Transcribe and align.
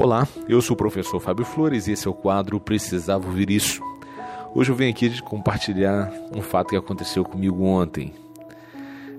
Olá, 0.00 0.28
eu 0.48 0.62
sou 0.62 0.74
o 0.74 0.76
professor 0.76 1.18
Fábio 1.18 1.44
Flores 1.44 1.88
e 1.88 1.92
esse 1.92 2.06
é 2.06 2.10
o 2.10 2.14
quadro 2.14 2.60
Precisava 2.60 3.26
Ouvir 3.26 3.50
Isso. 3.50 3.82
Hoje 4.54 4.70
eu 4.70 4.76
venho 4.76 4.92
aqui 4.92 5.20
compartilhar 5.22 6.08
um 6.32 6.40
fato 6.40 6.68
que 6.68 6.76
aconteceu 6.76 7.24
comigo 7.24 7.64
ontem. 7.64 8.14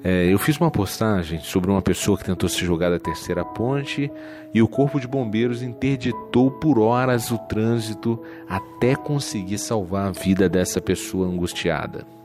É, 0.02 0.31
eu 0.31 0.39
fiz 0.39 0.57
uma 0.57 0.71
postagem 0.71 1.42
sobre 1.42 1.70
uma 1.70 1.81
pessoa 1.81 2.18
que 2.18 2.23
tentou 2.23 2.47
se 2.47 2.63
jogar 2.63 2.89
da 2.92 2.97
terceira 2.97 3.44
ponte 3.44 4.10
e 4.54 4.62
o 4.62 4.70
corpo 4.70 5.02
de 5.02 5.07
bombeiros 5.07 5.62
interditou 5.62 6.50
por 6.50 6.80
horas 6.80 7.30
o 7.30 7.38
trânsito 7.38 8.18
até 8.48 8.96
conseguir 8.96 9.58
salvar 9.58 10.08
a 10.08 10.12
vida 10.12 10.48
dessa 10.48 10.80
pessoa 10.80 11.28
angustiada. 11.28 12.19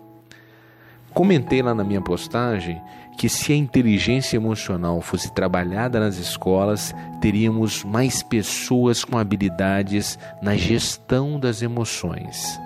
Comentei 1.14 1.62
lá 1.62 1.72
na 1.72 1.84
minha 1.84 2.00
postagem 2.00 2.82
que 3.16 3.28
se 3.28 3.52
a 3.52 3.56
inteligência 3.56 4.36
emocional 4.36 5.00
fosse 5.00 5.32
trabalhada 5.32 6.00
nas 6.00 6.16
escolas, 6.16 6.92
teríamos 7.20 7.84
mais 7.84 8.20
pessoas 8.20 9.04
com 9.04 9.16
habilidades 9.16 10.18
na 10.42 10.56
gestão 10.56 11.39
das 11.39 11.62
emoções. 11.62 12.61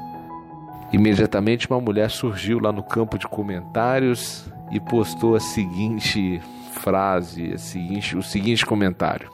Imediatamente 0.91 1.71
uma 1.71 1.79
mulher 1.79 2.11
surgiu 2.11 2.59
lá 2.59 2.73
no 2.73 2.83
campo 2.83 3.19
de 3.19 3.29
comentários 3.29 4.51
e 4.73 4.81
postou 4.81 5.37
a 5.37 5.41
seguinte 5.41 6.41
frase, 6.73 7.53
a 7.53 7.59
seguinte, 7.59 8.17
o 8.17 8.23
seguinte 8.23 8.65
comentário: 8.65 9.31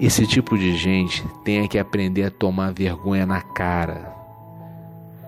Esse 0.00 0.26
tipo 0.26 0.56
de 0.56 0.74
gente 0.74 1.22
tem 1.44 1.68
que 1.68 1.78
aprender 1.78 2.24
a 2.24 2.30
tomar 2.30 2.72
vergonha 2.72 3.26
na 3.26 3.42
cara 3.42 4.21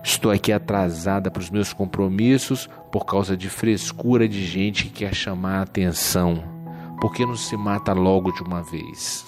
Estou 0.05 0.31
aqui 0.31 0.51
atrasada 0.51 1.31
para 1.31 1.41
os 1.41 1.49
meus 1.49 1.73
compromissos 1.73 2.69
por 2.91 3.07
causa 3.07 3.35
de 3.35 3.49
frescura 3.49 4.29
de 4.29 4.45
gente 4.45 4.83
que 4.83 4.91
quer 4.91 5.15
chamar 5.15 5.57
a 5.57 5.61
atenção. 5.63 6.43
Por 7.01 7.11
que 7.11 7.25
não 7.25 7.35
se 7.35 7.57
mata 7.57 7.91
logo 7.91 8.31
de 8.31 8.43
uma 8.43 8.61
vez? 8.61 9.25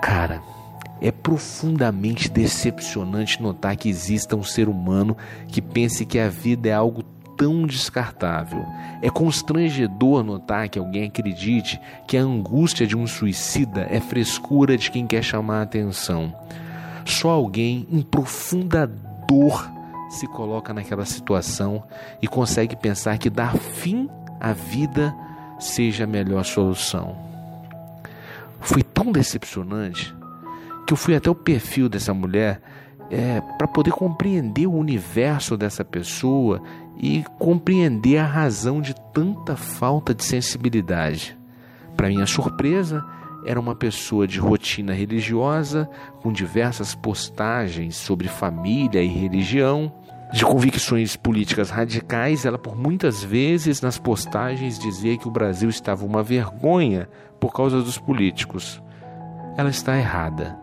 Cara, 0.00 0.42
é 1.02 1.12
profundamente 1.12 2.30
decepcionante 2.30 3.42
notar 3.42 3.76
que 3.76 3.90
exista 3.90 4.34
um 4.34 4.42
ser 4.42 4.70
humano 4.70 5.14
que 5.48 5.60
pense 5.60 6.06
que 6.06 6.18
a 6.18 6.30
vida 6.30 6.70
é 6.70 6.72
algo 6.72 7.02
tão 7.36 7.66
descartável. 7.66 8.64
É 9.02 9.10
constrangedor 9.10 10.24
notar 10.24 10.70
que 10.70 10.78
alguém 10.78 11.08
acredite 11.08 11.78
que 12.08 12.16
a 12.16 12.22
angústia 12.22 12.86
de 12.86 12.96
um 12.96 13.06
suicida 13.06 13.86
é 13.90 14.00
frescura 14.00 14.78
de 14.78 14.90
quem 14.90 15.06
quer 15.06 15.22
chamar 15.22 15.58
a 15.58 15.62
atenção. 15.64 16.34
Só 17.04 17.28
alguém 17.28 17.86
em 17.90 18.00
profunda 18.00 18.90
dor 19.32 19.70
se 20.10 20.26
coloca 20.26 20.74
naquela 20.74 21.06
situação 21.06 21.82
e 22.20 22.28
consegue 22.28 22.76
pensar 22.76 23.16
que 23.16 23.30
dar 23.30 23.56
fim 23.56 24.10
à 24.38 24.52
vida 24.52 25.14
seja 25.58 26.04
a 26.04 26.06
melhor 26.06 26.44
solução. 26.44 27.16
Foi 28.60 28.82
tão 28.82 29.10
decepcionante 29.10 30.14
que 30.86 30.92
eu 30.92 30.96
fui 30.96 31.16
até 31.16 31.30
o 31.30 31.34
perfil 31.34 31.88
dessa 31.88 32.12
mulher 32.12 32.60
é, 33.10 33.40
para 33.56 33.66
poder 33.66 33.92
compreender 33.92 34.66
o 34.66 34.74
universo 34.74 35.56
dessa 35.56 35.84
pessoa 35.84 36.62
e 36.98 37.24
compreender 37.38 38.18
a 38.18 38.26
razão 38.26 38.80
de 38.80 38.94
tanta 39.12 39.56
falta 39.56 40.14
de 40.14 40.24
sensibilidade. 40.24 41.36
Para 41.96 42.08
minha 42.08 42.26
surpresa, 42.26 43.04
era 43.44 43.58
uma 43.58 43.74
pessoa 43.74 44.26
de 44.26 44.38
rotina 44.38 44.92
religiosa, 44.92 45.88
com 46.22 46.32
diversas 46.32 46.94
postagens 46.94 47.96
sobre 47.96 48.28
família 48.28 49.02
e 49.02 49.08
religião, 49.08 49.92
de 50.32 50.44
convicções 50.44 51.16
políticas 51.16 51.70
radicais. 51.70 52.44
Ela, 52.44 52.58
por 52.58 52.76
muitas 52.76 53.22
vezes, 53.22 53.80
nas 53.80 53.98
postagens, 53.98 54.78
dizia 54.78 55.16
que 55.16 55.28
o 55.28 55.32
Brasil 55.32 55.68
estava 55.68 56.04
uma 56.04 56.22
vergonha 56.22 57.08
por 57.40 57.52
causa 57.52 57.82
dos 57.82 57.98
políticos. 57.98 58.82
Ela 59.56 59.70
está 59.70 59.98
errada, 59.98 60.58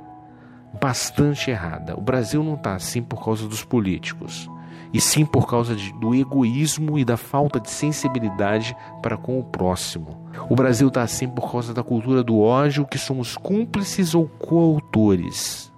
bastante 0.80 1.52
errada. 1.52 1.98
O 1.98 2.02
Brasil 2.02 2.44
não 2.44 2.56
está 2.56 2.76
assim 2.76 3.02
por 3.02 3.24
causa 3.24 3.48
dos 3.48 3.64
políticos 3.64 4.50
e 4.94 5.00
sim 5.00 5.26
por 5.26 5.48
causa 5.48 5.76
de, 5.76 5.94
do 5.94 6.16
egoísmo 6.16 6.98
e 6.98 7.06
da 7.06 7.18
falta 7.18 7.60
de 7.60 7.70
sensibilidade 7.70 8.76
para 9.02 9.18
com 9.18 9.40
o 9.40 9.44
próximo. 9.44 10.30
O 10.50 10.56
Brasil 10.56 10.88
está 10.88 11.02
assim 11.02 11.28
por 11.28 11.52
causa 11.52 11.74
da 11.74 11.84
cultura 11.84 12.24
do 12.24 12.40
ódio, 12.40 12.86
que 12.86 12.98
somos 12.98 13.38
cúmplices 13.38 14.16
ou 14.16 14.28
coautores. 14.28 15.72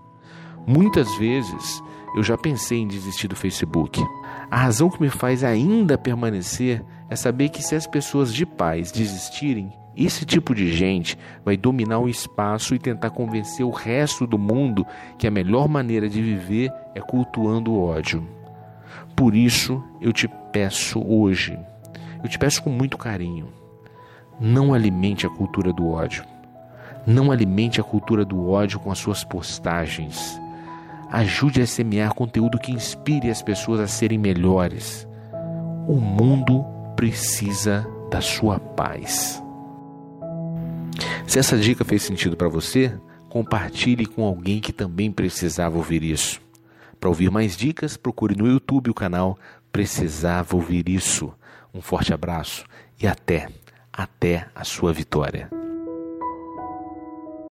Muitas 0.65 1.13
vezes 1.17 1.81
eu 2.15 2.23
já 2.23 2.37
pensei 2.37 2.79
em 2.79 2.87
desistir 2.87 3.27
do 3.27 3.35
Facebook. 3.35 4.01
A 4.49 4.57
razão 4.57 4.89
que 4.89 5.01
me 5.01 5.09
faz 5.09 5.43
ainda 5.43 5.97
permanecer 5.97 6.83
é 7.09 7.15
saber 7.15 7.49
que 7.49 7.63
se 7.63 7.75
as 7.75 7.87
pessoas 7.87 8.33
de 8.33 8.45
paz 8.45 8.91
desistirem, 8.91 9.71
esse 9.95 10.25
tipo 10.25 10.55
de 10.55 10.71
gente 10.71 11.17
vai 11.43 11.57
dominar 11.57 11.99
o 11.99 12.07
espaço 12.07 12.73
e 12.73 12.79
tentar 12.79 13.09
convencer 13.09 13.65
o 13.65 13.71
resto 13.71 14.25
do 14.25 14.37
mundo 14.37 14.85
que 15.17 15.27
a 15.27 15.31
melhor 15.31 15.67
maneira 15.67 16.07
de 16.07 16.21
viver 16.21 16.71
é 16.95 17.01
cultuando 17.01 17.71
o 17.71 17.83
ódio. 17.83 18.40
Por 19.15 19.35
isso 19.35 19.83
eu 19.99 20.11
te 20.11 20.27
peço 20.51 21.01
hoje, 21.05 21.57
eu 22.23 22.29
te 22.29 22.37
peço 22.37 22.63
com 22.63 22.69
muito 22.69 22.97
carinho, 22.97 23.47
não 24.39 24.73
alimente 24.73 25.25
a 25.27 25.29
cultura 25.29 25.71
do 25.71 25.87
ódio. 25.87 26.23
Não 27.05 27.31
alimente 27.31 27.81
a 27.81 27.83
cultura 27.83 28.23
do 28.23 28.49
ódio 28.49 28.79
com 28.79 28.91
as 28.91 28.99
suas 28.99 29.23
postagens. 29.23 30.39
Ajude 31.11 31.61
a 31.61 31.67
semear 31.67 32.13
conteúdo 32.13 32.59
que 32.59 32.71
inspire 32.71 33.29
as 33.29 33.41
pessoas 33.41 33.79
a 33.79 33.87
serem 33.87 34.17
melhores. 34.17 35.07
O 35.87 35.95
mundo 35.95 36.63
precisa 36.95 37.87
da 38.09 38.21
sua 38.21 38.59
paz. 38.59 39.43
Se 41.27 41.39
essa 41.39 41.57
dica 41.57 41.83
fez 41.83 42.03
sentido 42.03 42.37
para 42.37 42.47
você, 42.47 42.93
compartilhe 43.29 44.05
com 44.05 44.23
alguém 44.23 44.59
que 44.59 44.71
também 44.71 45.11
precisava 45.11 45.77
ouvir 45.77 46.03
isso. 46.03 46.39
Para 47.01 47.09
ouvir 47.09 47.31
mais 47.31 47.57
dicas, 47.57 47.97
procure 47.97 48.35
no 48.35 48.47
YouTube 48.47 48.91
o 48.91 48.93
canal 48.93 49.35
Precisava 49.71 50.55
Ouvir 50.55 50.87
Isso. 50.87 51.33
Um 51.73 51.81
forte 51.81 52.13
abraço 52.13 52.63
e 53.01 53.07
até, 53.07 53.49
até 53.91 54.47
a 54.53 54.63
sua 54.63 54.93
vitória. 54.93 55.49